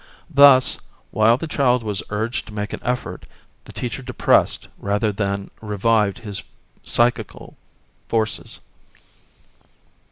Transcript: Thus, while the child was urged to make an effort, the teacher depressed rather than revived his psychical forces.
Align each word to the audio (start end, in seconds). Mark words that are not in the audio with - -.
Thus, 0.31 0.79
while 1.11 1.37
the 1.37 1.45
child 1.45 1.83
was 1.83 2.01
urged 2.09 2.47
to 2.47 2.53
make 2.55 2.73
an 2.73 2.79
effort, 2.81 3.27
the 3.65 3.71
teacher 3.71 4.01
depressed 4.01 4.67
rather 4.79 5.11
than 5.11 5.51
revived 5.61 6.17
his 6.17 6.41
psychical 6.81 7.55
forces. 8.09 8.61